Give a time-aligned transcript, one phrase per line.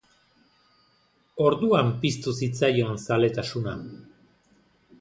[1.49, 3.75] Orduan piztu zitzaion zaletasuna.